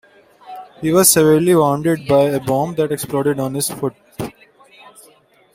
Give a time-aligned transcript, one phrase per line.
[0.81, 3.93] He was severely wounded by a bomb that exploded on his foot.